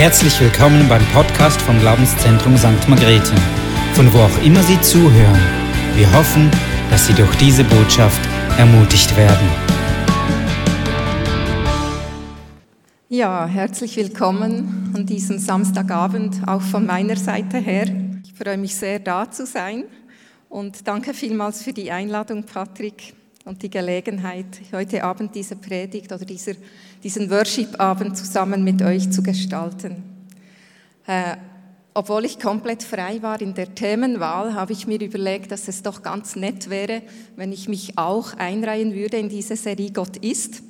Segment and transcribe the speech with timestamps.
[0.00, 2.88] Herzlich willkommen beim Podcast vom Glaubenszentrum St.
[2.88, 3.34] Margrethe,
[3.92, 5.38] von wo auch immer Sie zuhören.
[5.94, 6.50] Wir hoffen,
[6.88, 8.18] dass Sie durch diese Botschaft
[8.56, 9.46] ermutigt werden.
[13.10, 17.84] Ja, herzlich willkommen an diesem Samstagabend auch von meiner Seite her.
[18.24, 19.84] Ich freue mich sehr, da zu sein
[20.48, 23.12] und danke vielmals für die Einladung, Patrick,
[23.44, 26.52] und die Gelegenheit, heute Abend diese Predigt oder dieser,
[27.02, 30.02] diesen Worship-Abend zusammen mit euch zu gestalten.
[31.06, 31.36] Äh,
[31.92, 36.02] obwohl ich komplett frei war in der Themenwahl, habe ich mir überlegt, dass es doch
[36.02, 37.02] ganz nett wäre,
[37.36, 40.62] wenn ich mich auch einreihen würde in diese Serie Gott ist.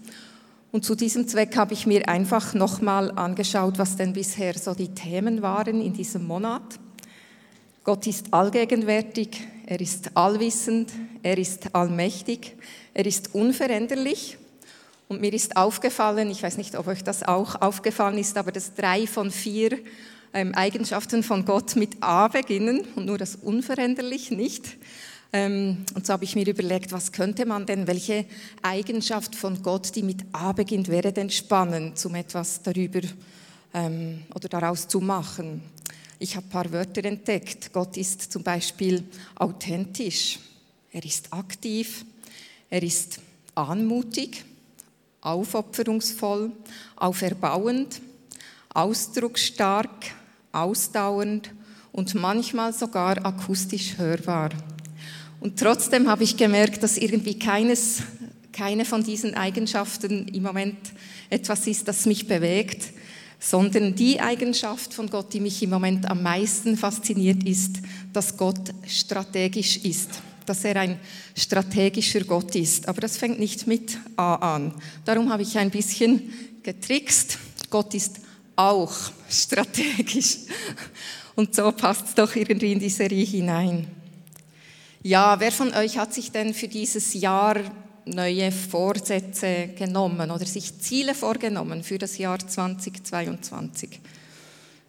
[0.72, 4.94] Und zu diesem Zweck habe ich mir einfach nochmal angeschaut, was denn bisher so die
[4.94, 6.78] Themen waren in diesem Monat.
[7.84, 10.90] Gott ist allgegenwärtig, er ist allwissend,
[11.22, 12.56] er ist allmächtig,
[12.92, 14.36] er ist unveränderlich.
[15.06, 18.74] Und mir ist aufgefallen, ich weiß nicht, ob euch das auch aufgefallen ist, aber dass
[18.74, 19.78] drei von vier
[20.34, 24.76] ähm, Eigenschaften von Gott mit A beginnen und nur das unveränderlich nicht.
[25.32, 28.24] Ähm, und so habe ich mir überlegt, was könnte man denn, welche
[28.62, 33.02] Eigenschaft von Gott, die mit A beginnt, wäre denn spannend, um etwas darüber
[33.72, 35.62] ähm, oder daraus zu machen.
[36.22, 37.72] Ich habe ein paar Wörter entdeckt.
[37.72, 39.04] Gott ist zum Beispiel
[39.36, 40.38] authentisch,
[40.92, 42.04] er ist aktiv,
[42.68, 43.20] er ist
[43.54, 44.44] anmutig,
[45.22, 46.52] aufopferungsvoll,
[46.96, 48.02] auferbauend,
[48.74, 50.12] ausdrucksstark,
[50.52, 51.52] ausdauernd
[51.90, 54.50] und manchmal sogar akustisch hörbar.
[55.40, 58.02] Und trotzdem habe ich gemerkt, dass irgendwie keines,
[58.52, 60.76] keine von diesen Eigenschaften im Moment
[61.30, 62.92] etwas ist, das mich bewegt,
[63.40, 67.80] sondern die Eigenschaft von Gott, die mich im Moment am meisten fasziniert, ist,
[68.12, 71.00] dass Gott strategisch ist, dass er ein
[71.34, 72.86] strategischer Gott ist.
[72.86, 74.74] Aber das fängt nicht mit A an.
[75.06, 76.32] Darum habe ich ein bisschen
[76.62, 77.38] getrickst.
[77.70, 78.20] Gott ist
[78.56, 78.92] auch
[79.28, 80.36] strategisch.
[81.34, 83.86] Und so passt es doch irgendwie in die Serie hinein.
[85.02, 87.56] Ja, wer von euch hat sich denn für dieses Jahr
[88.10, 94.00] neue Vorsätze genommen oder sich Ziele vorgenommen für das Jahr 2022.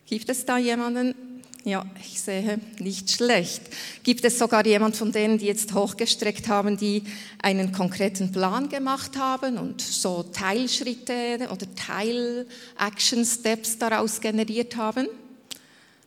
[0.06, 1.16] Gibt es da jemanden?
[1.64, 3.62] Ja, ich sehe, nicht schlecht.
[4.04, 7.04] Gibt es sogar jemand von denen, die jetzt hochgestreckt haben, die
[7.42, 15.08] einen konkreten Plan gemacht haben und so Teilschritte oder Teil-Action-Steps daraus generiert haben?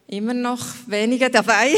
[0.09, 1.71] Immer noch wenige dabei.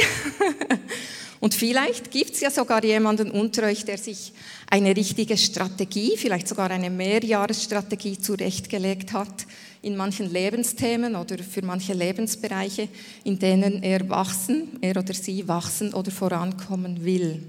[1.41, 4.33] Und vielleicht gibt es ja sogar jemanden unter euch, der sich
[4.69, 9.47] eine richtige Strategie, vielleicht sogar eine Mehrjahresstrategie zurechtgelegt hat
[9.83, 12.89] in manchen Lebensthemen oder für manche Lebensbereiche,
[13.25, 17.43] in denen er wachsen, er oder sie wachsen oder vorankommen will.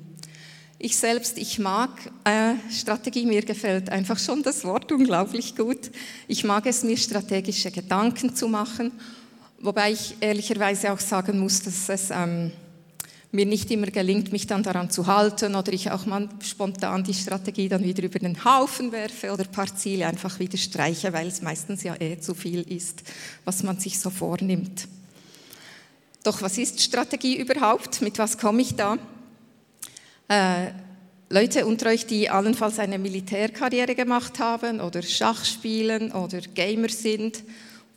[0.79, 1.89] Ich selbst, ich mag
[2.23, 5.89] äh, Strategie, mir gefällt einfach schon das Wort unglaublich gut.
[6.27, 8.91] Ich mag es, mir strategische Gedanken zu machen,
[9.59, 12.09] wobei ich ehrlicherweise auch sagen muss, dass es...
[12.11, 12.51] Ähm,
[13.31, 17.13] mir nicht immer gelingt, mich dann daran zu halten oder ich auch mal spontan die
[17.13, 21.27] Strategie dann wieder über den Haufen werfe oder ein paar Ziele einfach wieder streiche, weil
[21.27, 23.03] es meistens ja eh zu viel ist,
[23.43, 24.87] was man sich so vornimmt.
[26.23, 28.01] Doch was ist Strategie überhaupt?
[28.01, 28.97] Mit was komme ich da?
[30.29, 30.71] Äh,
[31.29, 37.43] Leute unter euch, die allenfalls eine Militärkarriere gemacht haben oder Schach spielen oder Gamer sind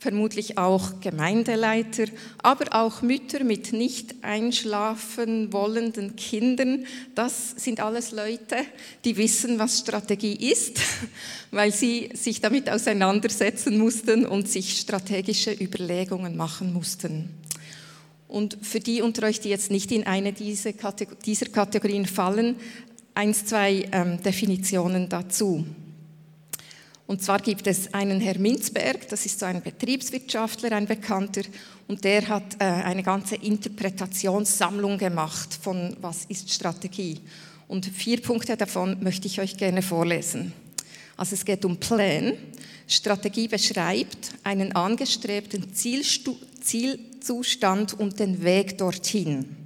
[0.00, 2.06] vermutlich auch Gemeindeleiter,
[2.38, 6.87] aber auch Mütter mit nicht einschlafen wollenden Kindern.
[7.15, 8.56] Das sind alles Leute,
[9.05, 10.81] die wissen, was Strategie ist,
[11.50, 17.28] weil sie sich damit auseinandersetzen mussten und sich strategische Überlegungen machen mussten.
[18.27, 22.56] Und für die unter euch, die jetzt nicht in eine dieser Kategorien fallen,
[23.12, 25.66] eins, zwei ähm, Definitionen dazu.
[27.10, 31.43] Und zwar gibt es einen Herr Minzberg, das ist so ein Betriebswirtschaftler, ein Bekannter,
[31.88, 37.19] und der hat äh, eine ganze Interpretationssammlung gemacht von was ist Strategie.
[37.66, 40.53] Und vier Punkte davon möchte ich euch gerne vorlesen.
[41.16, 42.34] Also es geht um Plan.
[42.87, 49.56] Strategie beschreibt einen angestrebten Zielstu Zielzustand und den Weg dorthin.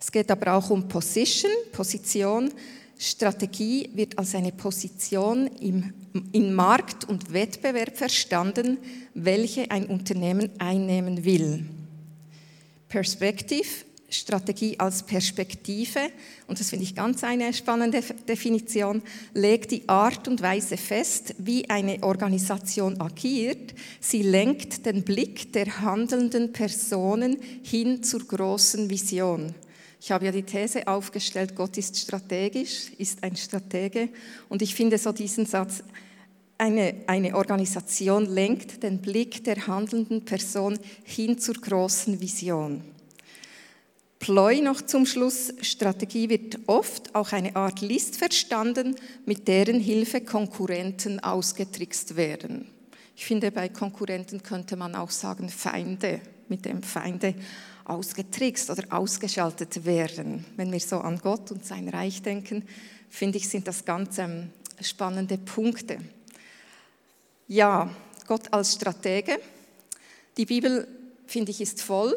[0.00, 2.50] Es geht aber auch um Position, Position.
[3.02, 5.92] Strategie wird als eine Position im,
[6.30, 8.78] in Markt und Wettbewerb verstanden,
[9.12, 11.64] welche ein Unternehmen einnehmen will.
[12.88, 13.66] Perspective,
[14.08, 15.98] Strategie als Perspektive,
[16.46, 19.02] und das finde ich ganz eine spannende Definition,
[19.34, 23.74] legt die Art und Weise fest, wie eine Organisation agiert.
[23.98, 29.56] Sie lenkt den Blick der handelnden Personen hin zur großen Vision.
[30.04, 34.08] Ich habe ja die These aufgestellt, Gott ist strategisch, ist ein Stratege.
[34.48, 35.84] Und ich finde so diesen Satz
[36.58, 42.82] eine, eine Organisation lenkt den Blick der handelnden Person hin zur großen Vision.
[44.18, 45.54] Ploy noch zum Schluss.
[45.60, 52.66] Strategie wird oft auch eine Art List verstanden, mit deren Hilfe Konkurrenten ausgetrickst werden.
[53.14, 57.36] Ich finde, bei Konkurrenten könnte man auch sagen Feinde, mit dem Feinde
[57.84, 60.44] ausgetrickst oder ausgeschaltet werden.
[60.56, 62.64] Wenn wir so an Gott und sein Reich denken,
[63.08, 64.50] finde ich, sind das ganz ähm,
[64.80, 65.98] spannende Punkte.
[67.48, 67.90] Ja,
[68.26, 69.38] Gott als Stratege.
[70.36, 70.88] Die Bibel,
[71.26, 72.16] finde ich, ist voll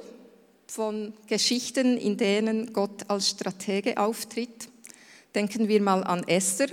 [0.68, 4.70] von Geschichten, in denen Gott als Stratege auftritt.
[5.34, 6.68] Denken wir mal an Esther.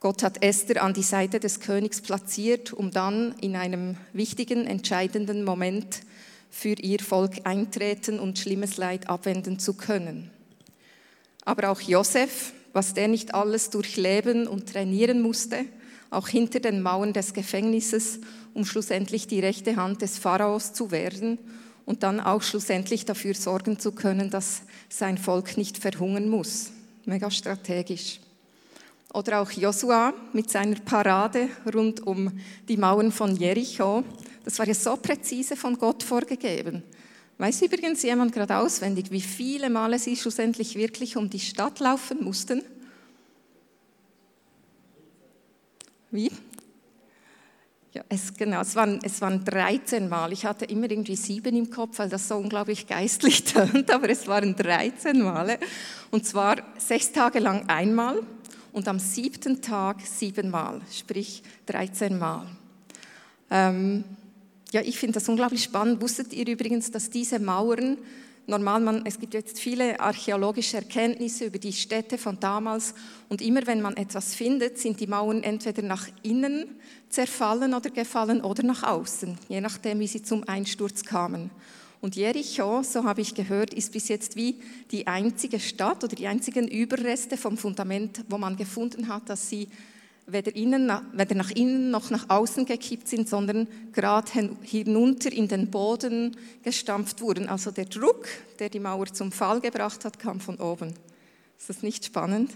[0.00, 5.44] Gott hat Esther an die Seite des Königs platziert, um dann in einem wichtigen, entscheidenden
[5.44, 6.00] Moment
[6.52, 10.30] für ihr Volk eintreten und schlimmes Leid abwenden zu können.
[11.46, 15.64] Aber auch Josef, was der nicht alles durchleben und trainieren musste,
[16.10, 18.20] auch hinter den Mauern des Gefängnisses,
[18.52, 21.38] um schlussendlich die rechte Hand des Pharaos zu werden
[21.86, 24.60] und dann auch schlussendlich dafür sorgen zu können, dass
[24.90, 26.70] sein Volk nicht verhungern muss.
[27.06, 28.20] Mega strategisch.
[29.12, 32.32] Oder auch Josua mit seiner Parade rund um
[32.66, 34.04] die Mauern von Jericho,
[34.44, 36.82] das war ja so präzise von Gott vorgegeben.
[37.38, 42.24] Weiß übrigens jemand gerade auswendig, wie viele Male sie schlussendlich wirklich um die Stadt laufen
[42.24, 42.62] mussten?
[46.10, 46.30] Wie?
[47.92, 50.32] Ja, es, genau, es waren, es waren 13 Mal.
[50.32, 54.26] Ich hatte immer irgendwie sieben im Kopf, weil das so unglaublich geistlich tönt, aber es
[54.26, 55.58] waren 13 Male.
[56.10, 58.22] Und zwar sechs Tage lang einmal
[58.72, 62.46] und am siebten Tag siebenmal, sprich 13 Mal.
[63.50, 64.04] Ähm,
[64.72, 66.00] ja, ich finde das unglaublich spannend.
[66.00, 67.98] Wusstet ihr übrigens, dass diese Mauern,
[68.46, 72.94] normal, man, es gibt jetzt viele archäologische Erkenntnisse über die Städte von damals
[73.28, 76.64] und immer wenn man etwas findet, sind die Mauern entweder nach innen
[77.10, 81.50] zerfallen oder gefallen oder nach außen, je nachdem, wie sie zum Einsturz kamen.
[82.02, 84.60] Und Jericho, so habe ich gehört, ist bis jetzt wie
[84.90, 89.68] die einzige Stadt oder die einzigen Überreste vom Fundament, wo man gefunden hat, dass sie
[90.26, 94.32] weder, innen, weder nach innen noch nach außen gekippt sind, sondern gerade
[94.62, 97.48] hinunter in den Boden gestampft wurden.
[97.48, 98.26] Also der Druck,
[98.58, 100.94] der die Mauer zum Fall gebracht hat, kam von oben.
[101.56, 102.50] Ist das nicht spannend?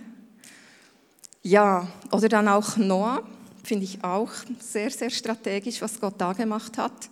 [1.44, 3.22] Ja, oder dann auch Noah,
[3.62, 7.08] finde ich auch sehr, sehr strategisch, was Gott da gemacht hat.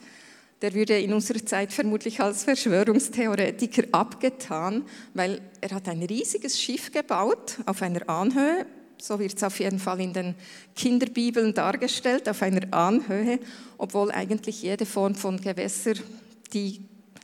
[0.62, 6.92] Der würde in unserer Zeit vermutlich als Verschwörungstheoretiker abgetan, weil er hat ein riesiges Schiff
[6.92, 8.66] gebaut auf einer Anhöhe
[9.04, 10.34] so wird es auf jeden Fall in den
[10.74, 13.38] Kinderbibeln dargestellt, auf einer Anhöhe,
[13.76, 15.94] obwohl eigentlich jede Form von Gewässer,
[16.52, 16.80] die,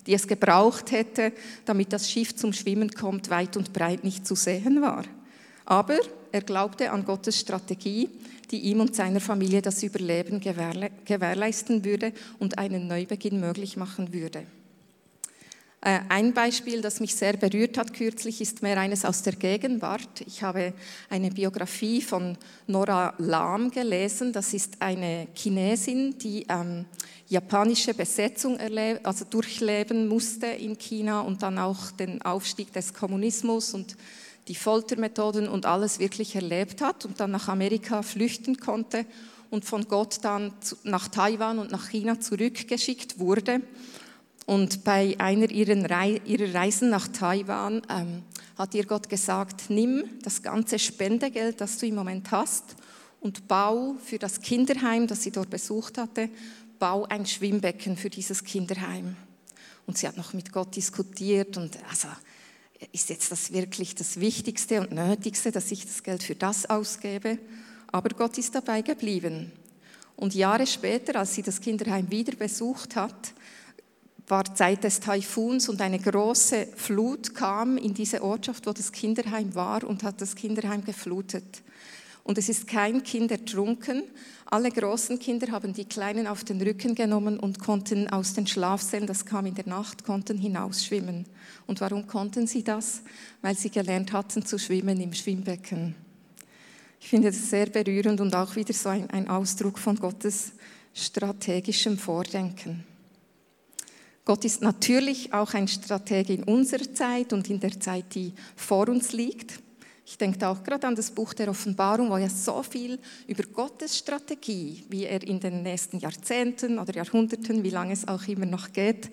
[0.06, 1.32] die es gebraucht hätte,
[1.64, 5.04] damit das Schiff zum Schwimmen kommt, weit und breit nicht zu sehen war.
[5.64, 5.98] Aber
[6.32, 8.08] er glaubte an Gottes Strategie,
[8.50, 14.44] die ihm und seiner Familie das Überleben gewährleisten würde und einen Neubeginn möglich machen würde.
[15.82, 20.20] Äh, ein Beispiel, das mich sehr berührt hat kürzlich, ist mehr eines aus der Gegenwart.
[20.26, 20.74] Ich habe
[21.08, 22.36] eine Biografie von
[22.66, 24.32] Nora Lam gelesen.
[24.34, 26.84] Das ist eine Chinesin, die ähm,
[27.28, 28.58] japanische Besetzung
[29.02, 33.96] also durchleben musste in China und dann auch den Aufstieg des Kommunismus und
[34.48, 39.06] die Foltermethoden und alles wirklich erlebt hat und dann nach Amerika flüchten konnte
[39.50, 40.52] und von Gott dann
[40.84, 43.62] nach Taiwan und nach China zurückgeschickt wurde
[44.50, 48.24] und bei einer ihrer Reisen nach Taiwan ähm,
[48.58, 52.64] hat ihr Gott gesagt, nimm das ganze Spendegeld, das du im Moment hast,
[53.20, 56.30] und bau für das Kinderheim, das sie dort besucht hatte,
[56.80, 59.14] bau ein Schwimmbecken für dieses Kinderheim.
[59.86, 62.08] Und sie hat noch mit Gott diskutiert und also
[62.92, 67.38] ist jetzt das wirklich das Wichtigste und Nötigste, dass ich das Geld für das ausgebe?
[67.92, 69.52] Aber Gott ist dabei geblieben.
[70.16, 73.34] Und Jahre später, als sie das Kinderheim wieder besucht hat,
[74.28, 79.54] war Zeit des Taifuns und eine große Flut kam in diese Ortschaft, wo das Kinderheim
[79.54, 81.62] war und hat das Kinderheim geflutet.
[82.30, 84.04] Und es ist kein Kind ertrunken.
[84.44, 89.08] Alle großen Kinder haben die Kleinen auf den Rücken genommen und konnten aus den Schlafsälen,
[89.08, 91.26] das kam in der Nacht, konnten hinausschwimmen.
[91.66, 93.02] Und warum konnten sie das?
[93.42, 95.96] Weil sie gelernt hatten zu schwimmen im Schwimmbecken.
[97.00, 100.52] Ich finde das sehr berührend und auch wieder so ein, ein Ausdruck von Gottes
[100.94, 102.84] strategischem Vordenken.
[104.24, 108.88] Gott ist natürlich auch ein Stratege in unserer Zeit und in der Zeit, die vor
[108.88, 109.58] uns liegt.
[110.10, 112.98] Ich denke auch gerade an das Buch der Offenbarung, wo ja so viel
[113.28, 118.26] über Gottes Strategie, wie er in den nächsten Jahrzehnten oder Jahrhunderten, wie lange es auch
[118.26, 119.08] immer noch geht,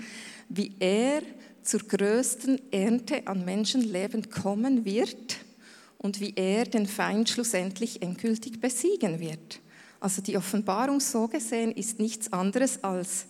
[0.50, 1.22] wie er
[1.62, 5.38] zur größten Ernte an Menschenleben kommen wird
[6.00, 9.60] und wie er den Feind schlussendlich endgültig besiegen wird.
[10.00, 13.28] Also die Offenbarung so gesehen ist nichts anderes als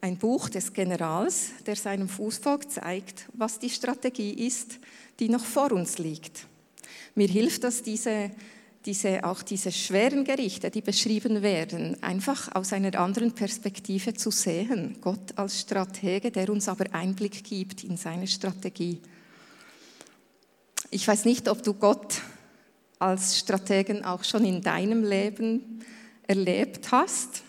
[0.00, 4.78] ein Buch des Generals, der seinem Fußvolk zeigt, was die Strategie ist,
[5.18, 6.46] die noch vor uns liegt.
[7.14, 8.30] Mir hilft das, diese,
[8.86, 14.96] diese, auch diese schweren Gerichte, die beschrieben werden, einfach aus einer anderen Perspektive zu sehen.
[15.00, 19.00] Gott als Stratege, der uns aber Einblick gibt in seine Strategie.
[20.90, 22.22] Ich weiß nicht, ob du Gott
[22.98, 25.84] als Strategen auch schon in deinem Leben
[26.26, 27.42] erlebt hast.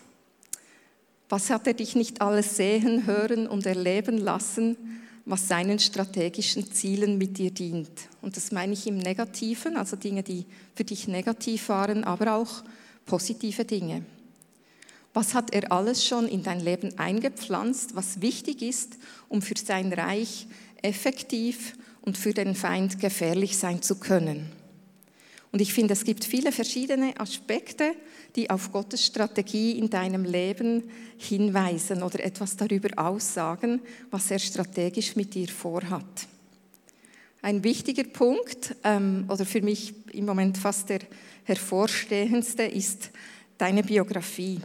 [1.28, 4.76] Was hat er dich nicht alles sehen, hören und erleben lassen,
[5.24, 7.90] was seinen strategischen Zielen mit dir dient?
[8.22, 12.64] Und das meine ich im Negativen, also Dinge, die für dich negativ waren, aber auch
[13.06, 14.04] positive Dinge.
[15.12, 18.98] Was hat er alles schon in dein Leben eingepflanzt, was wichtig ist,
[19.28, 20.46] um für sein Reich
[20.82, 24.59] effektiv und für den Feind gefährlich sein zu können?
[25.52, 27.94] Und ich finde, es gibt viele verschiedene Aspekte,
[28.36, 30.84] die auf Gottes Strategie in deinem Leben
[31.18, 33.80] hinweisen oder etwas darüber aussagen,
[34.10, 36.28] was er strategisch mit dir vorhat.
[37.42, 41.00] Ein wichtiger Punkt, ähm, oder für mich im Moment fast der
[41.44, 43.10] hervorstehendste, ist
[43.58, 44.60] deine Biografie.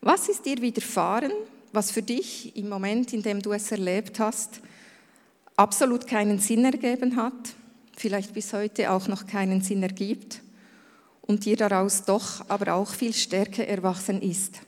[0.00, 1.32] Was ist dir widerfahren,
[1.72, 4.60] was für dich im Moment, in dem du es erlebt hast,
[5.56, 7.54] absolut keinen Sinn ergeben hat,
[7.96, 10.40] vielleicht bis heute auch noch keinen Sinn ergibt
[11.22, 14.60] und dir daraus doch aber auch viel Stärke erwachsen ist.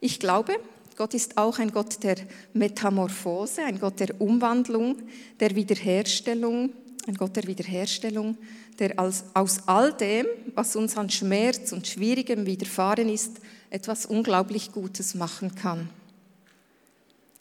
[0.00, 0.58] Ich glaube,
[0.96, 2.16] Gott ist auch ein Gott der
[2.54, 4.96] Metamorphose, ein Gott der Umwandlung,
[5.40, 6.70] der Wiederherstellung,
[7.06, 8.36] ein Gott der Wiederherstellung,
[8.78, 13.38] der als, aus all dem, was uns an Schmerz und Schwierigem widerfahren ist,
[13.70, 15.88] etwas unglaublich Gutes machen kann.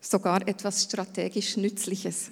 [0.01, 2.29] Sogar etwas strategisch Nützliches.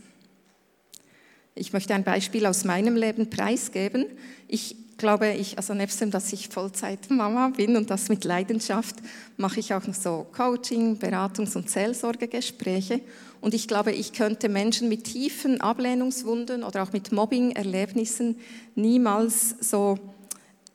[1.56, 4.08] Ich möchte ein Beispiel aus meinem Leben preisgeben.
[4.48, 8.96] Ich glaube, ich, also nebst dem, dass ich Vollzeit-Mama bin und das mit Leidenschaft,
[9.38, 13.02] mache ich auch noch so Coaching, Beratungs- und Seelsorgegespräche.
[13.40, 18.38] Und ich glaube, ich könnte Menschen mit tiefen Ablehnungswunden oder auch mit Mobbing-Erlebnissen
[18.74, 20.00] niemals so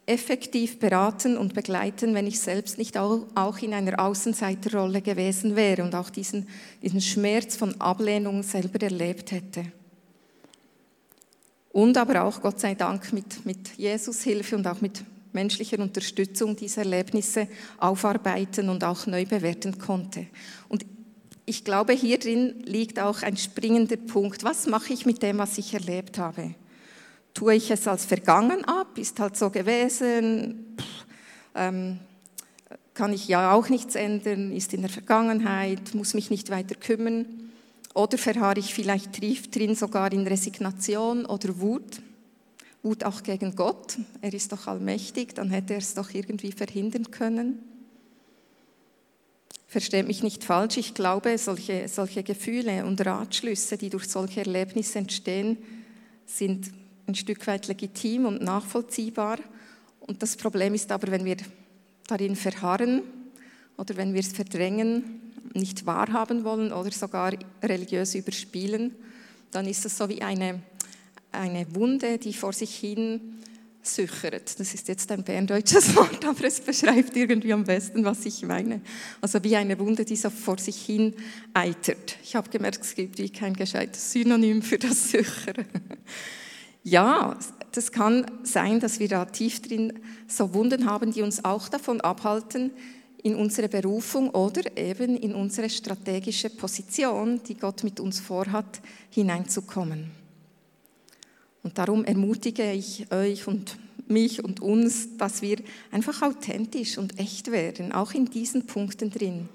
[0.07, 5.95] effektiv beraten und begleiten, wenn ich selbst nicht auch in einer Außenseiterrolle gewesen wäre und
[5.95, 6.47] auch diesen,
[6.83, 9.73] diesen Schmerz von Ablehnung selber erlebt hätte
[11.79, 16.57] und aber auch, Gott sei Dank, mit, mit Jesus Hilfe und auch mit menschlicher Unterstützung
[16.57, 17.47] diese Erlebnisse
[17.79, 20.27] aufarbeiten und auch neu bewerten konnte.
[20.69, 20.85] Und
[21.47, 24.43] ich glaube, hier drin liegt auch ein springender Punkt.
[24.43, 26.57] Was mache ich mit dem, was ich erlebt habe?
[27.33, 28.99] Tue ich es als vergangen ab?
[28.99, 30.75] Ist halt so gewesen?
[30.81, 31.07] Pff,
[31.55, 32.01] ähm,
[32.95, 34.51] kann ich ja auch nichts ändern?
[34.51, 35.95] Ist in der Vergangenheit?
[35.95, 37.48] Muss mich nicht weiter kümmern?
[37.99, 42.01] Oder verharre ich vielleicht tief drin sogar in Resignation oder Wut?
[42.85, 43.99] Wut auch gegen Gott.
[44.21, 47.59] Er ist doch allmächtig, dann hätte er es doch irgendwie verhindern können.
[49.67, 55.01] Versteht mich nicht falsch, ich glaube, solche, solche Gefühle und Ratschlüsse, die durch solche Erlebnisse
[55.01, 55.59] entstehen,
[56.25, 56.71] sind
[57.09, 59.41] ein Stück weit legitim und nachvollziehbar.
[59.99, 61.39] Und das Problem ist aber, wenn wir
[62.07, 63.03] darin verharren
[63.77, 68.95] oder wenn wir es verdrängen, nicht wahrhaben wollen oder sogar religiös überspielen,
[69.51, 70.63] dann ist es so wie eine,
[71.33, 73.39] eine Wunde, die vor sich hin
[73.83, 74.59] süchert.
[74.61, 78.81] Das ist jetzt ein berndeutsches Wort, aber es beschreibt irgendwie am besten, was ich meine.
[79.21, 81.15] Also wie eine Wunde, die so vor sich hin
[81.55, 82.17] eitert.
[82.23, 85.65] Ich habe gemerkt, es gibt wie kein gescheites Synonym für das Süchern.
[86.85, 87.37] Ja,
[87.73, 89.93] das kann sein, dass wir da tief drin
[90.27, 92.71] so Wunden haben, die uns auch davon abhalten,
[93.23, 100.11] in unsere Berufung oder eben in unsere strategische Position, die Gott mit uns vorhat, hineinzukommen.
[101.63, 105.59] Und darum ermutige ich euch und mich und uns, dass wir
[105.91, 109.49] einfach authentisch und echt werden, auch in diesen Punkten drin.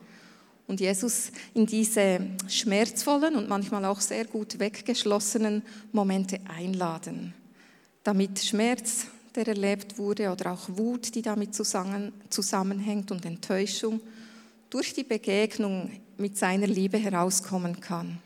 [0.68, 7.34] Und Jesus in diese schmerzvollen und manchmal auch sehr gut weggeschlossenen Momente einladen,
[8.04, 14.00] damit Schmerz der erlebt wurde, oder auch Wut, die damit zusammenhängt und Enttäuschung,
[14.70, 18.20] durch die Begegnung mit seiner Liebe herauskommen kann.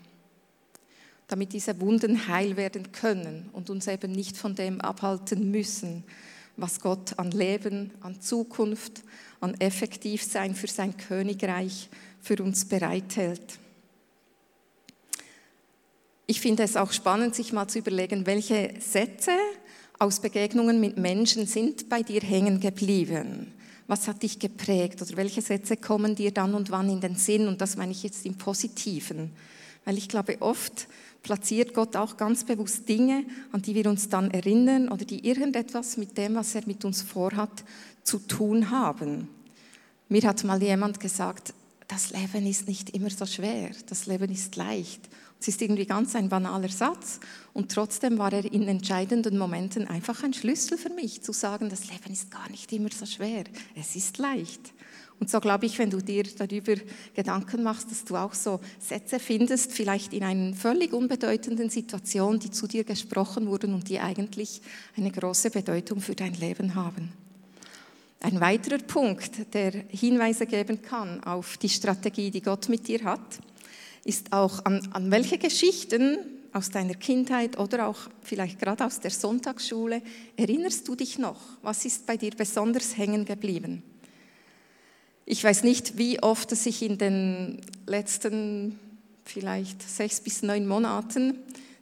[1.28, 6.04] Damit diese Wunden heil werden können und uns eben nicht von dem abhalten müssen,
[6.56, 9.04] was Gott an Leben, an Zukunft,
[9.42, 11.90] an Effektivsein für sein Königreich
[12.22, 13.60] für uns bereithält.
[16.26, 19.32] Ich finde es auch spannend, sich mal zu überlegen, welche Sätze
[20.00, 23.54] aus Begegnungen mit Menschen sind bei dir hängen geblieben?
[23.88, 27.48] Was hat dich geprägt oder welche Sätze kommen dir dann und wann in den Sinn?
[27.48, 29.32] Und das meine ich jetzt im Positiven.
[29.86, 30.88] Weil ich glaube, oft
[31.24, 35.98] platziert Gott auch ganz bewusst Dinge, an die wir uns dann erinnern oder die irgendetwas
[35.98, 37.64] mit dem, was er mit uns vorhat,
[38.04, 39.30] zu tun haben.
[40.10, 41.54] Mir hat mal jemand gesagt,
[41.88, 45.08] das Leben ist nicht immer so schwer, das Leben ist leicht.
[45.40, 47.20] Es ist irgendwie ganz ein banaler Satz
[47.54, 51.90] und trotzdem war er in entscheidenden Momenten einfach ein Schlüssel für mich, zu sagen, das
[51.90, 53.44] Leben ist gar nicht immer so schwer,
[53.76, 54.74] es ist leicht.
[55.20, 56.76] Und so glaube ich, wenn du dir darüber
[57.16, 62.52] Gedanken machst, dass du auch so Sätze findest, vielleicht in einer völlig unbedeutenden Situation, die
[62.52, 64.62] zu dir gesprochen wurden und die eigentlich
[64.96, 67.12] eine große Bedeutung für dein Leben haben.
[68.20, 73.40] Ein weiterer Punkt, der Hinweise geben kann auf die Strategie, die Gott mit dir hat,
[74.04, 76.18] ist auch, an, an welche Geschichten
[76.52, 80.02] aus deiner Kindheit oder auch vielleicht gerade aus der Sonntagsschule
[80.36, 81.40] erinnerst du dich noch?
[81.62, 83.84] Was ist bei dir besonders hängen geblieben?
[85.26, 88.80] Ich weiß nicht, wie oft es sich in den letzten
[89.26, 91.38] vielleicht sechs bis neun Monaten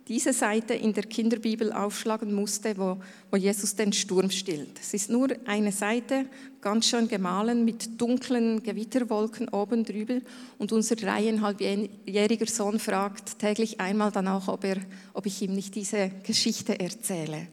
[0.07, 2.97] diese Seite in der Kinderbibel aufschlagen musste, wo,
[3.31, 4.79] wo Jesus den Sturm stillt.
[4.79, 6.27] Es ist nur eine Seite,
[6.61, 10.19] ganz schön gemahlen, mit dunklen Gewitterwolken oben drüber.
[10.59, 14.77] Und unser dreieinhalbjähriger Sohn fragt täglich einmal dann auch, ob, er,
[15.13, 17.47] ob ich ihm nicht diese Geschichte erzähle.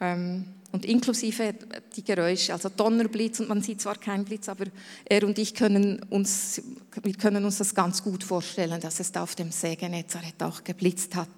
[0.00, 1.54] Ähm, und inklusive
[1.96, 4.66] die Geräusche, also Donnerblitz und man sieht zwar keinen Blitz, aber
[5.04, 6.62] er und ich können uns,
[7.02, 10.62] wir können uns das ganz gut vorstellen, dass es da auf dem See Genezareth auch
[10.62, 11.28] geblitzt hat.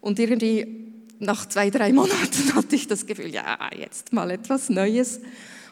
[0.00, 5.20] Und irgendwie nach zwei, drei Monaten hatte ich das Gefühl, ja, jetzt mal etwas Neues.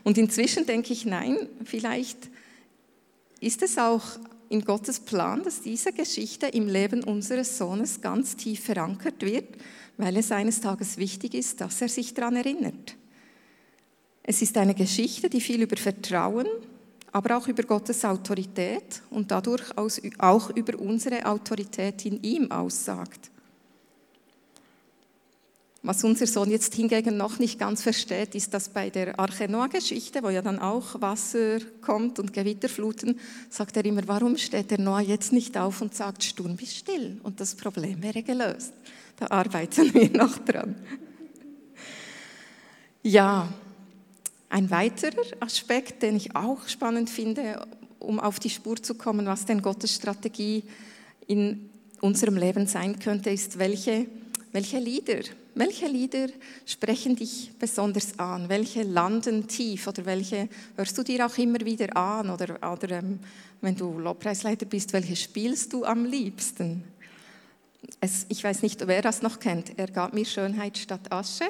[0.02, 2.30] Und inzwischen denke ich, nein, vielleicht
[3.40, 4.02] ist es auch
[4.48, 9.46] in Gottes Plan, dass diese Geschichte im Leben unseres Sohnes ganz tief verankert wird
[10.00, 12.96] weil es eines Tages wichtig ist, dass er sich daran erinnert.
[14.22, 16.46] Es ist eine Geschichte, die viel über Vertrauen,
[17.12, 23.30] aber auch über Gottes Autorität und dadurch auch über unsere Autorität in ihm aussagt.
[25.82, 30.22] Was unser Sohn jetzt hingegen noch nicht ganz versteht, ist, dass bei der Arche Noah-Geschichte,
[30.22, 33.18] wo ja dann auch Wasser kommt und Gewitterfluten,
[33.48, 37.18] sagt er immer, warum steht der Noah jetzt nicht auf und sagt, Sturm, bist still
[37.22, 38.74] und das Problem wäre gelöst.
[39.16, 40.74] Da arbeiten wir noch dran.
[43.02, 43.48] Ja,
[44.50, 47.66] ein weiterer Aspekt, den ich auch spannend finde,
[47.98, 50.64] um auf die Spur zu kommen, was denn Gottes Strategie
[51.26, 51.70] in
[52.02, 54.06] unserem Leben sein könnte, ist, welche,
[54.52, 55.20] welche Lieder,
[55.54, 56.28] welche Lieder
[56.66, 58.48] sprechen dich besonders an?
[58.48, 62.30] Welche landen tief oder welche hörst du dir auch immer wieder an?
[62.30, 63.18] Oder, oder ähm,
[63.60, 66.84] wenn du Lobpreisleiter bist, welche spielst du am liebsten?
[68.00, 71.46] es, ich weiß nicht, wer das noch kennt, er gab mir Schönheit statt Asche.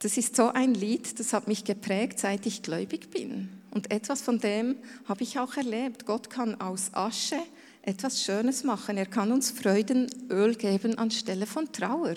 [0.00, 3.48] Das ist so ein Lied, das hat mich geprägt, seit ich gläubig bin.
[3.70, 6.06] Und etwas von dem habe ich auch erlebt.
[6.06, 7.38] Gott kann aus Asche
[7.82, 8.96] etwas Schönes machen.
[8.96, 12.14] Er kann uns Freudenöl geben anstelle von Trauer.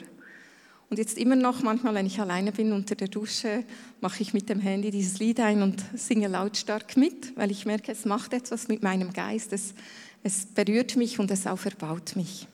[0.92, 3.64] Und jetzt immer noch, manchmal, wenn ich alleine bin unter der Dusche,
[4.02, 7.94] mache ich mit dem Handy dieses Lied ein und singe lautstark mit, weil ich merke,
[7.94, 9.54] es macht etwas mit meinem Geist.
[9.54, 9.74] Es,
[10.22, 12.46] es berührt mich und es auferbaut mich.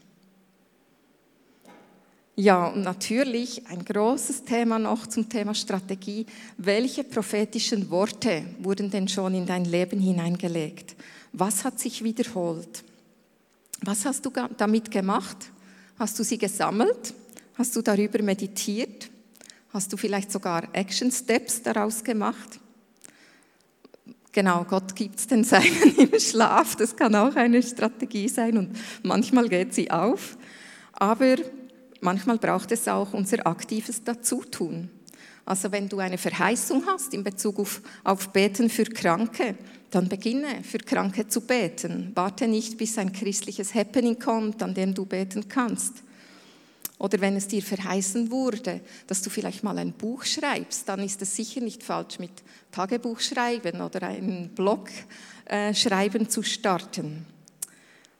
[2.36, 6.28] Ja, und natürlich ein großes Thema noch zum Thema Strategie.
[6.60, 10.96] Welche prophetischen Worte wurden denn schon in dein Leben hineingelegt?
[11.34, 12.84] Was hat sich wiederholt?
[13.82, 15.50] Was hast du damit gemacht?
[15.98, 17.16] Hast du sie gesammelt?
[17.58, 19.10] Hast du darüber meditiert?
[19.74, 22.60] Hast du vielleicht sogar Action Steps daraus gemacht?
[24.32, 26.76] Genau, Gott gibt es den Seinen im Schlaf.
[26.76, 30.38] Das kann auch eine Strategie sein und manchmal geht sie auf.
[30.94, 31.38] Aber
[32.00, 34.92] manchmal braucht es auch unser aktives Dazutun.
[35.44, 39.56] Also wenn du eine Verheißung hast in Bezug auf, auf Beten für Kranke,
[39.90, 42.12] dann beginne für Kranke zu beten.
[42.14, 46.04] Warte nicht, bis ein christliches Happening kommt, an dem du beten kannst.
[47.00, 51.22] Oder wenn es dir verheißen wurde, dass du vielleicht mal ein Buch schreibst, dann ist
[51.22, 52.32] es sicher nicht falsch, mit
[52.72, 54.90] Tagebuch schreiben oder einen Blog
[55.46, 57.26] äh, schreiben zu starten.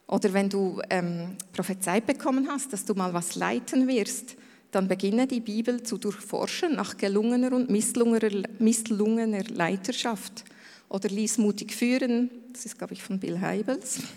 [0.06, 4.36] Oder wenn du ähm, prophezeit bekommen hast, dass du mal was leiten wirst,
[4.70, 10.44] dann beginne die Bibel zu durchforschen nach gelungener und misslungener, misslungener Leiterschaft.
[10.88, 14.00] Oder lies mutig führen, das ist, glaube ich, von Bill Heibels.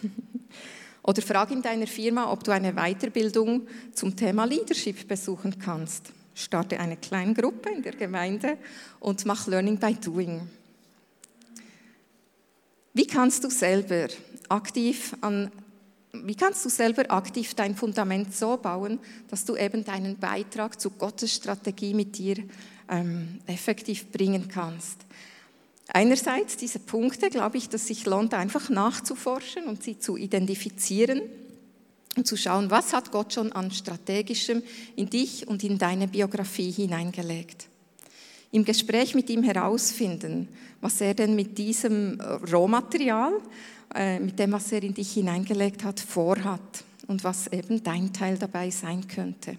[1.04, 6.12] Oder frag in deiner Firma, ob du eine Weiterbildung zum Thema Leadership besuchen kannst.
[6.36, 8.58] Starte eine kleine Gruppe in der Gemeinde
[9.00, 10.48] und mach Learning by Doing.
[12.94, 14.08] Wie kannst du selber
[14.50, 15.52] aktiv an
[16.14, 20.90] wie kannst du selber aktiv dein Fundament so bauen, dass du eben deinen Beitrag zu
[20.90, 22.36] Gottes Strategie mit dir
[22.90, 25.06] ähm, effektiv bringen kannst?
[25.94, 31.22] Einerseits diese Punkte, glaube ich, dass sich lohnt, einfach nachzuforschen und sie zu identifizieren.
[32.18, 34.64] und zu schauen, was hat Gott schon an strategischem
[34.98, 37.68] in dich und in deine Biografie hineingelegt.
[38.52, 40.50] Im Gespräch mit ihm herausfinden,
[40.82, 43.32] was er denn mit diesem Rohmaterial,
[43.96, 48.38] äh, mit dem, was er in dich hineingelegt hat, vorhat und was eben dein Teil
[48.38, 49.58] dabei sein könnte.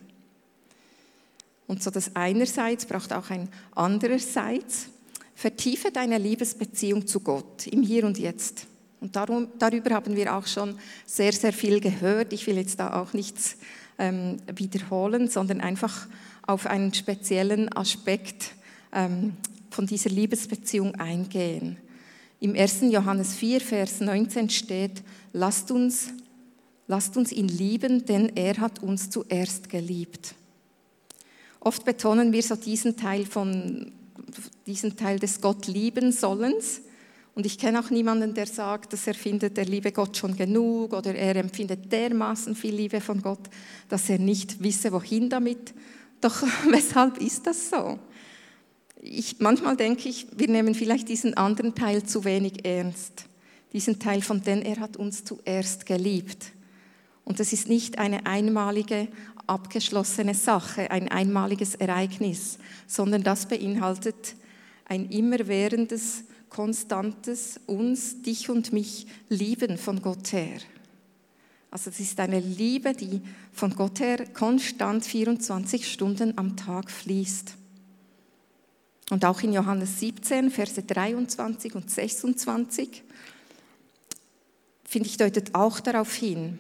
[1.67, 4.89] Und so das einerseits braucht auch ein andererseits.
[5.35, 8.67] Vertiefe deine Liebesbeziehung zu Gott im Hier und Jetzt.
[9.01, 12.33] Und darum, darüber haben wir auch schon sehr, sehr viel gehört.
[12.33, 13.57] Ich will jetzt da auch nichts
[13.99, 16.07] ähm, wiederholen, sondern einfach
[16.47, 18.53] auf einen speziellen Aspekt
[18.93, 19.35] ähm,
[19.71, 21.79] von dieser Liebesbeziehung eingehen.
[22.41, 22.83] Im 1.
[22.91, 26.09] Johannes 4, Vers 19 steht, lasst uns,
[26.89, 30.35] lasst uns ihn lieben, denn er hat uns zuerst geliebt.
[31.61, 33.93] Oft betonen wir so diesen Teil, von,
[34.67, 36.83] diesen Teil des Gott lieben Sollens
[37.35, 40.93] und ich kenne auch niemanden, der sagt, dass er findet, er liebe Gott schon genug
[40.93, 43.49] oder er empfindet dermaßen viel Liebe von Gott,
[43.89, 45.73] dass er nicht wisse, wohin damit.
[46.21, 47.99] Doch weshalb ist das so?
[49.01, 53.25] Ich, manchmal denke ich, wir nehmen vielleicht diesen anderen Teil zu wenig ernst.
[53.73, 56.53] Diesen Teil von, denn er hat uns zuerst geliebt.
[57.25, 59.09] Und das ist nicht eine einmalige,
[59.47, 64.37] abgeschlossene Sache, ein einmaliges Ereignis, sondern das beinhaltet
[64.87, 70.61] ein immerwährendes konstantes uns, dich und mich lieben von Gott her.
[71.71, 77.55] Also es ist eine Liebe, die von Gott her konstant 24 Stunden am Tag fließt.
[79.11, 83.03] Und auch in Johannes 17, Verse 23 und 26,
[84.85, 86.59] finde ich, deutet auch darauf hin.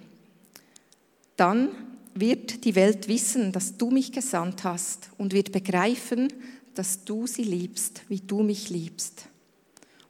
[1.36, 1.70] Dann
[2.14, 6.28] wird die Welt wissen, dass du mich gesandt hast und wird begreifen,
[6.74, 9.26] dass du sie liebst, wie du mich liebst.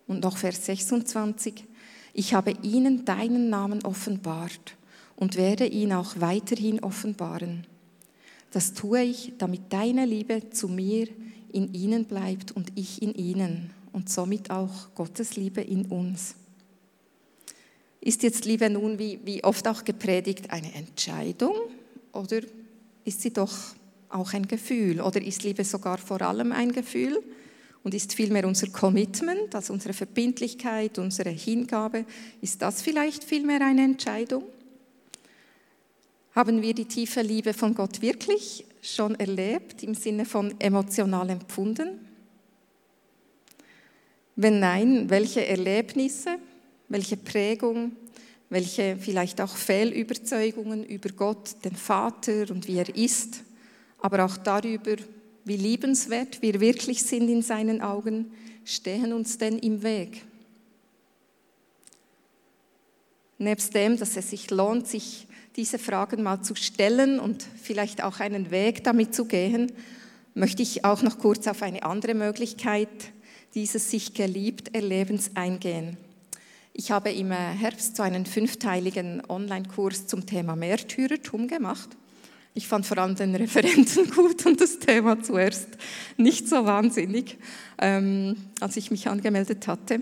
[0.06, 1.64] Und noch Vers 26.
[2.12, 4.76] Ich habe ihnen deinen Namen offenbart
[5.16, 7.66] und werde ihn auch weiterhin offenbaren.
[8.50, 11.08] Das tue ich, damit deine Liebe zu mir
[11.52, 16.34] in ihnen bleibt und ich in ihnen und somit auch Gottes Liebe in uns.
[18.02, 21.54] Ist jetzt Liebe nun, wie, wie oft auch gepredigt, eine Entscheidung
[22.12, 22.40] oder
[23.04, 23.56] ist sie doch
[24.10, 27.22] auch ein Gefühl oder ist Liebe sogar vor allem ein Gefühl?
[27.82, 32.04] und ist vielmehr unser Commitment, also unsere Verbindlichkeit, unsere Hingabe,
[32.40, 34.44] ist das vielleicht vielmehr eine Entscheidung?
[36.34, 42.06] Haben wir die tiefe Liebe von Gott wirklich schon erlebt, im Sinne von emotional empfunden?
[44.36, 46.38] Wenn nein, welche Erlebnisse,
[46.92, 47.92] welche Prägung,
[48.50, 53.42] welche vielleicht auch Fehlüberzeugungen über Gott, den Vater und wie er ist,
[53.98, 54.96] aber auch darüber,
[55.44, 58.30] wie liebenswert wir wirklich sind in seinen Augen,
[58.64, 60.22] stehen uns denn im Weg?
[63.38, 65.26] Nebst dem, dass es sich lohnt, sich
[65.56, 69.72] diese Fragen mal zu stellen und vielleicht auch einen Weg damit zu gehen,
[70.34, 72.88] möchte ich auch noch kurz auf eine andere Möglichkeit
[73.54, 75.96] dieses sich geliebt Erlebens eingehen.
[76.74, 81.90] Ich habe im Herbst so einen fünfteiligen Online-Kurs zum Thema Märtyrertum gemacht.
[82.54, 85.68] Ich fand vor allem den Referenten gut und das Thema zuerst
[86.16, 87.36] nicht so wahnsinnig,
[87.78, 90.00] ähm, als ich mich angemeldet hatte.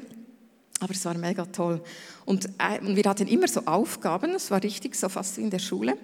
[0.78, 1.82] Aber es war mega toll.
[2.24, 5.58] Und, äh, wir hatten immer so Aufgaben, es war richtig, so fast wie in der
[5.58, 5.96] Schule.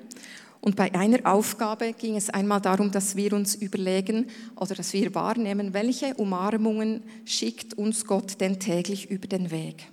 [0.60, 4.26] Und bei einer Aufgabe ging es einmal darum, dass wir uns überlegen
[4.56, 9.86] oder dass wir wahrnehmen, welche Umarmungen schickt uns Gott denn täglich über den Weg.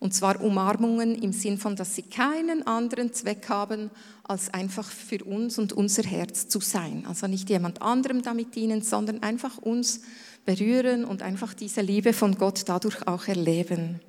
[0.00, 3.90] Und zwar Umarmungen im Sinn von, dass sie keinen anderen Zweck haben,
[4.24, 7.04] als einfach für uns und unser Herz zu sein.
[7.06, 10.00] Also nicht jemand anderem damit dienen, sondern einfach uns
[10.46, 14.00] berühren und einfach diese Liebe von Gott dadurch auch erleben.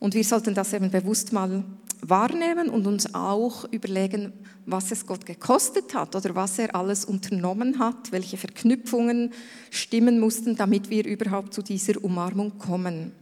[0.00, 1.62] Und wir sollten das eben bewusst mal
[2.00, 4.32] wahrnehmen und uns auch überlegen,
[4.66, 9.32] was es Gott gekostet hat oder was er alles unternommen hat, welche Verknüpfungen
[9.70, 13.12] stimmen mussten, damit wir überhaupt zu dieser Umarmung kommen.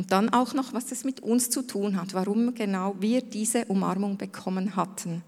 [0.00, 3.66] Und dann auch noch, was es mit uns zu tun hat, warum genau wir diese
[3.66, 5.22] Umarmung bekommen hatten.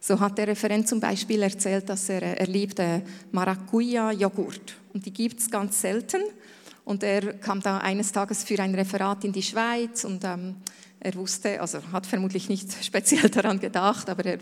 [0.00, 2.82] So hat der Referent zum Beispiel erzählt, dass er, er liebt
[3.30, 4.74] Maracuja-Joghurt.
[4.92, 6.20] Und die gibt es ganz selten.
[6.84, 10.56] Und er kam da eines Tages für ein Referat in die Schweiz und ähm,
[10.98, 14.38] er wusste, also hat vermutlich nicht speziell daran gedacht, aber er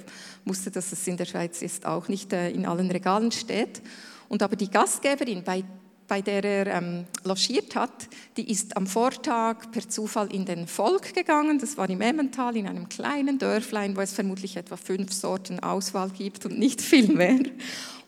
[0.47, 3.83] wusste, dass es in der Schweiz jetzt auch nicht äh, in allen Regalen steht.
[4.31, 5.65] Und aber die Gastgeberin, bei
[6.09, 11.15] bei der er ähm, logiert hat, die ist am Vortag per Zufall in den Volk
[11.15, 11.59] gegangen.
[11.59, 16.11] Das war im Emmental, in einem kleinen Dörflein, wo es vermutlich etwa fünf Sorten Auswahl
[16.11, 17.41] gibt und nicht viel mehr.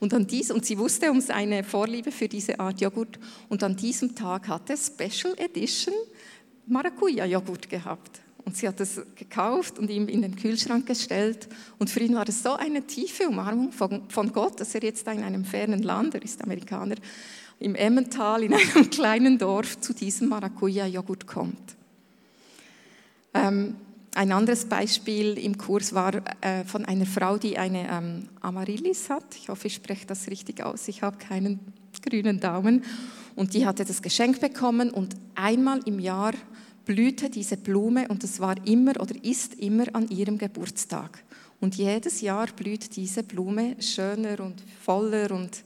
[0.01, 3.19] Und, an dies, und sie wusste um seine Vorliebe für diese Art Joghurt.
[3.49, 5.95] Und an diesem Tag hatte Special Edition
[6.67, 8.21] Maracuja-Joghurt gehabt.
[8.45, 11.49] Und sie hat es gekauft und ihm in den Kühlschrank gestellt.
[11.79, 15.07] Und für ihn war es so eine tiefe Umarmung von, von Gott, dass er jetzt
[15.07, 16.95] in einem fernen Land, er ist Amerikaner,
[17.61, 21.77] im Emmental in einem kleinen Dorf zu diesem Maracuja-Joghurt kommt.
[23.35, 23.77] Ähm,
[24.15, 29.37] ein anderes Beispiel im Kurs war äh, von einer Frau, die eine ähm, Amaryllis hat.
[29.37, 30.89] Ich hoffe, ich spreche das richtig aus.
[30.89, 31.61] Ich habe keinen
[32.03, 32.85] grünen Daumen.
[33.37, 36.33] Und die hatte das Geschenk bekommen und einmal im Jahr
[36.85, 41.23] blühte diese Blume und es war immer oder ist immer an ihrem Geburtstag.
[41.61, 45.63] Und jedes Jahr blüht diese Blume schöner und voller und,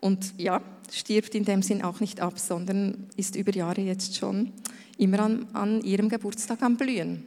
[0.00, 4.52] und ja, stirbt in dem Sinn auch nicht ab, sondern ist über Jahre jetzt schon
[4.98, 7.24] immer an, an ihrem Geburtstag am Blühen.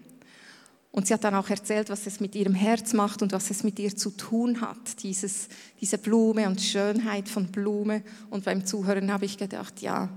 [0.92, 3.64] Und sie hat dann auch erzählt, was es mit ihrem Herz macht und was es
[3.64, 5.48] mit ihr zu tun hat, dieses,
[5.82, 8.04] diese Blume und Schönheit von Blume.
[8.30, 10.10] Und beim Zuhören habe ich gedacht, ja,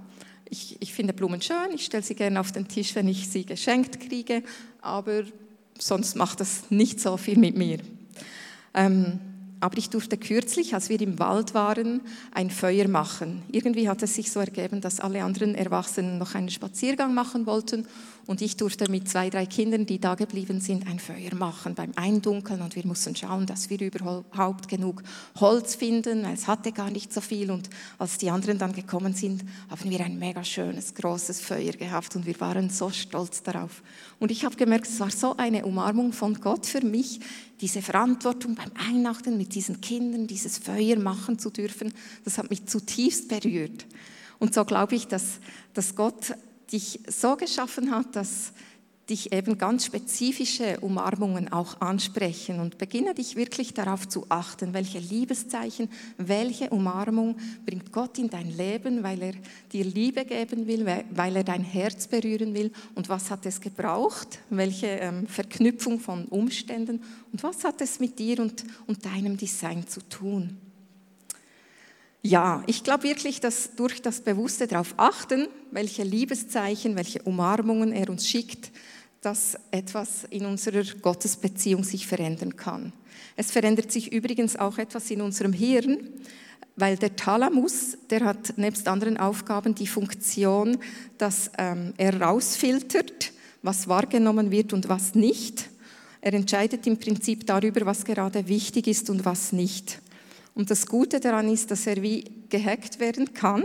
[0.51, 3.47] ich, ich finde Blumen schön, ich stelle sie gerne auf den Tisch, wenn ich sie
[3.47, 4.43] geschenkt kriege,
[4.83, 5.23] aber
[5.79, 7.79] sonst macht das nicht so viel mit mir.
[8.75, 9.19] Ähm,
[9.61, 12.01] aber ich durfte kürzlich, als wir im Wald waren,
[12.33, 13.43] ein Feuer machen.
[13.51, 17.87] Irgendwie hat es sich so ergeben, dass alle anderen Erwachsenen noch einen Spaziergang machen wollten
[18.27, 21.93] und ich durfte mit zwei, drei Kindern, die da geblieben sind, ein Feuer machen beim
[21.95, 22.61] Eindunkeln.
[22.61, 25.05] Und wir mussten schauen, dass wir überhaupt genug
[25.39, 27.53] Holz finden, weil es hatte gar nicht so viel.
[27.53, 32.17] Und als die anderen dann gekommen sind, haben wir ein mega schönes, großes Feuer gehabt
[32.17, 33.83] und wir waren so stolz darauf.
[34.19, 37.21] Und ich habe gemerkt, es war so eine Umarmung von Gott für mich,
[37.61, 41.95] diese Verantwortung beim Einachten mit diesen Kindern, dieses Feuer machen zu dürfen.
[42.25, 43.87] Das hat mich zutiefst berührt.
[44.39, 45.39] Und so glaube ich, dass,
[45.75, 46.35] dass Gott
[46.73, 48.53] dich so geschaffen hat, dass
[49.09, 52.61] dich eben ganz spezifische Umarmungen auch ansprechen.
[52.61, 58.57] Und beginne dich wirklich darauf zu achten, welche Liebeszeichen, welche Umarmung bringt Gott in dein
[58.57, 59.33] Leben, weil er
[59.73, 62.73] dir Liebe geben will, weil er dein Herz berühren will.
[62.95, 67.03] Und was hat es gebraucht, welche ähm, Verknüpfung von Umständen?
[67.33, 70.59] Und was hat es mit dir und, und deinem Design zu tun.
[72.27, 78.11] Ja, ich glaube wirklich, dass durch das bewusste darauf achten, welche Liebeszeichen, welche Umarmungen er
[78.11, 78.73] uns schickt,
[79.21, 82.93] dass etwas in unserer Gottesbeziehung sich verändern kann.
[83.37, 85.99] Es verändert sich übrigens auch etwas in unserem Hirn,
[86.75, 90.79] weil der Thalamus, der hat nebst anderen Aufgaben die Funktion,
[91.19, 93.31] dass ähm, er rausfiltert,
[93.63, 95.69] was wahrgenommen wird und was nicht.
[96.21, 100.01] Er entscheidet im Prinzip darüber, was gerade wichtig ist und was nicht.
[100.57, 103.65] Und das Gute daran ist, dass er wie gehackt werden kann,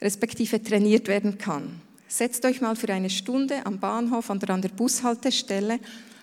[0.00, 1.80] respektive trainiert werden kann.
[2.06, 5.80] Setzt euch mal für eine Stunde am Bahnhof oder an der Bushaltestelle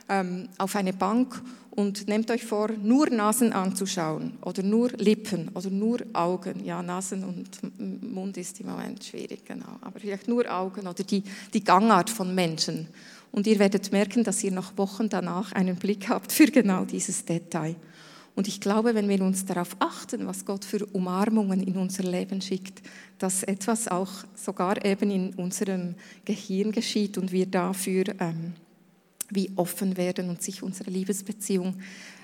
[0.08, 5.72] ähm, auf eine Bank und nehmt euch vor, nur Nasen anzuschauen oder nur Lippen oder
[5.72, 6.64] nur Augen.
[6.64, 9.80] Ja, Nasen und Mund ist im Moment schwierig, genau.
[9.82, 12.88] Aber vielleicht nur Augen oder die, die Gangart von Menschen.
[13.32, 17.26] Und ihr werdet merken, dass ihr noch Wochen danach einen Blick habt für genau dieses
[17.26, 17.76] Detail.
[18.40, 22.40] Und ich glaube, wenn wir uns darauf achten, was Gott für Umarmungen in unser Leben
[22.40, 22.82] schickt,
[23.18, 28.54] dass etwas auch sogar eben in unserem Gehirn geschieht und wir dafür ähm,
[29.30, 31.82] wie offen werden und sich unsere Liebesbeziehung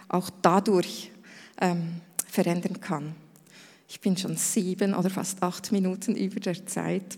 [0.08, 1.12] auch dadurch
[1.60, 2.00] ähm,
[2.30, 3.14] verändern kann.
[3.90, 7.18] Ich bin schon sieben oder fast acht Minuten über der Zeit.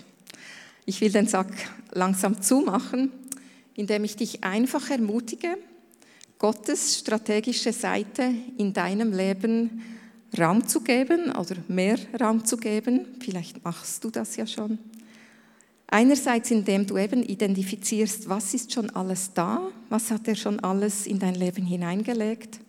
[0.87, 1.53] Ich will den Sack
[1.91, 3.11] langsam zumachen,
[3.75, 5.55] indem ich dich einfach ermutige,
[6.39, 9.81] Gottes strategische Seite in deinem Leben
[10.37, 13.05] Raum zu geben oder mehr Raum zu geben.
[13.19, 14.77] Vielleicht machst du das ja schon.
[15.87, 21.07] Einerseits, indem du eben identifizierst, was ist schon alles da, was hat er schon alles
[21.07, 22.59] in dein Leben hineingelegt,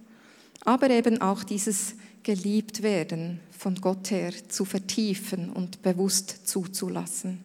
[0.64, 7.42] aber eben auch dieses Geliebtwerden von Gott her zu vertiefen und bewusst zuzulassen.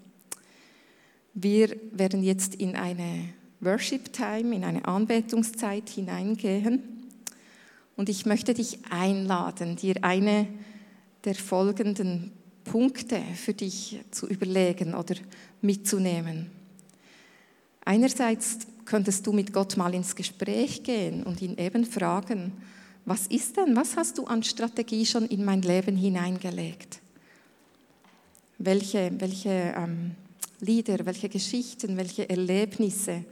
[1.34, 3.30] Wir werden jetzt in eine
[3.64, 6.82] Worship Time, in eine Anbetungszeit hineingehen.
[7.96, 10.48] Und ich möchte dich einladen, dir eine
[11.26, 12.32] der folgenden
[12.64, 15.16] Punkte für dich zu überlegen oder
[15.62, 16.50] mitzunehmen.
[17.86, 22.54] Einerseits könntest du mit Gott mal ins Gespräch gehen und ihn eben fragen,
[23.06, 27.00] was ist denn, was hast du an Strategie schon in mein Leben hineingelegt?
[28.58, 30.12] Welche, welche ähm,
[30.62, 33.26] Lieder, welche Geschichten, welche Erlebnisse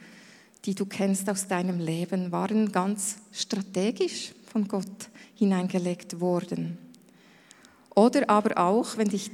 [0.66, 6.78] die du kennst aus deinem Leben, waren ganz strategisch von Gott hineingelegt worden.
[7.96, 9.32] Oder aber auch, wenn dich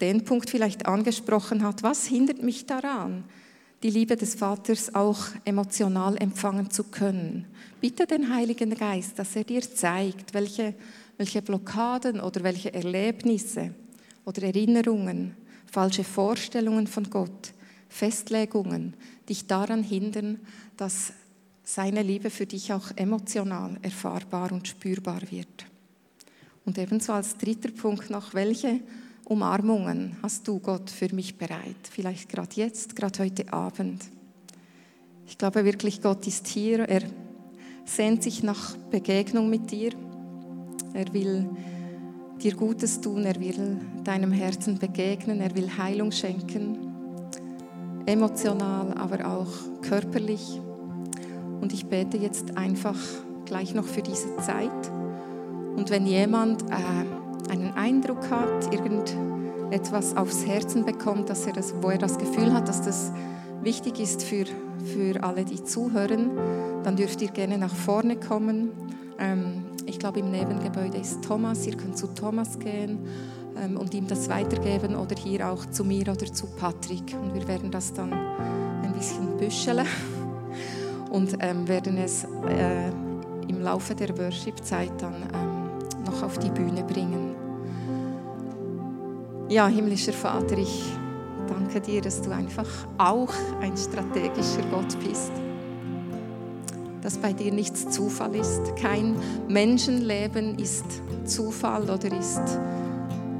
[0.00, 3.24] den Punkt vielleicht angesprochen hat, was hindert mich daran,
[3.82, 7.46] die Liebe des Vaters auch emotional empfangen zu können?
[7.80, 10.74] Bitte den Heiligen Geist, dass er dir zeigt, welche,
[11.18, 13.74] welche Blockaden oder welche Erlebnisse
[14.24, 17.52] oder Erinnerungen, falsche Vorstellungen von Gott,
[17.88, 18.94] Festlegungen
[19.30, 20.40] dich daran hindern,
[20.80, 21.12] dass
[21.62, 25.66] seine Liebe für dich auch emotional erfahrbar und spürbar wird.
[26.64, 28.80] Und ebenso als dritter Punkt noch, welche
[29.26, 31.76] Umarmungen hast du, Gott, für mich bereit?
[31.90, 34.04] Vielleicht gerade jetzt, gerade heute Abend.
[35.26, 36.88] Ich glaube wirklich, Gott ist hier.
[36.88, 37.02] Er
[37.84, 39.92] sehnt sich nach Begegnung mit dir.
[40.94, 41.50] Er will
[42.42, 43.26] dir Gutes tun.
[43.26, 45.42] Er will deinem Herzen begegnen.
[45.42, 46.78] Er will Heilung schenken.
[48.06, 50.60] Emotional, aber auch körperlich.
[51.60, 52.96] Und ich bete jetzt einfach
[53.44, 54.90] gleich noch für diese Zeit.
[55.76, 61.90] Und wenn jemand äh, einen Eindruck hat, irgendetwas aufs Herzen bekommt, dass er das, wo
[61.90, 63.12] er das Gefühl hat, dass das
[63.62, 64.44] wichtig ist für,
[64.84, 66.30] für alle, die zuhören,
[66.82, 68.70] dann dürft ihr gerne nach vorne kommen.
[69.18, 71.66] Ähm, ich glaube, im Nebengebäude ist Thomas.
[71.66, 72.98] Ihr könnt zu Thomas gehen
[73.62, 77.16] ähm, und ihm das weitergeben oder hier auch zu mir oder zu Patrick.
[77.20, 79.86] Und wir werden das dann ein bisschen büscheln
[81.10, 82.88] und ähm, werden es äh,
[83.48, 87.34] im Laufe der Worship-Zeit dann ähm, noch auf die Bühne bringen.
[89.48, 90.84] Ja, himmlischer Vater, ich
[91.48, 92.68] danke dir, dass du einfach
[92.98, 95.32] auch ein strategischer Gott bist.
[97.02, 98.76] Dass bei dir nichts Zufall ist.
[98.76, 99.16] Kein
[99.48, 100.84] Menschenleben ist
[101.24, 102.60] Zufall oder ist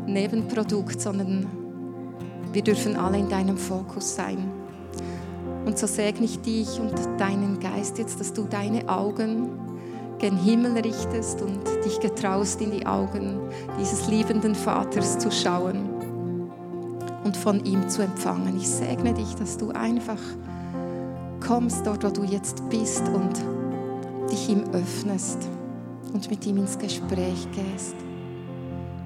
[0.06, 1.46] Nebenprodukt, sondern
[2.52, 4.59] wir dürfen alle in deinem Fokus sein.
[5.70, 9.50] Und so segne ich dich und deinen Geist jetzt, dass du deine Augen
[10.18, 13.38] gen Himmel richtest und dich getraust, in die Augen
[13.78, 15.88] dieses liebenden Vaters zu schauen
[17.22, 18.56] und von ihm zu empfangen.
[18.56, 20.18] Ich segne dich, dass du einfach
[21.38, 23.40] kommst dort, wo du jetzt bist und
[24.28, 25.38] dich ihm öffnest
[26.12, 27.94] und mit ihm ins Gespräch gehst.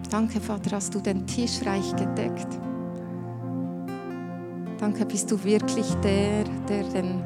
[0.09, 2.59] Danke, Vater, hast du den Tisch reich gedeckt.
[4.85, 7.25] Danke, bist du wirklich der, der, den,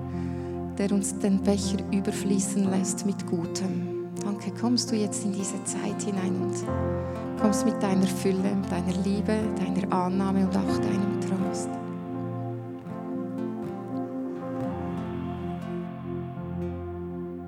[0.78, 4.06] der uns den Becher überfließen lässt mit Gutem.
[4.22, 6.54] Danke, kommst du jetzt in diese Zeit hinein und
[7.40, 11.68] kommst mit deiner Fülle, deiner Liebe, deiner Annahme und auch deinem Trost.